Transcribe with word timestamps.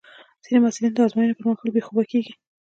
ځینې 0.43 0.57
محصلین 0.61 0.91
د 0.93 0.99
ازموینو 1.05 1.37
پر 1.37 1.43
مهال 1.47 1.69
بې 1.73 1.81
خوبه 1.85 2.03
کېږي. 2.11 2.33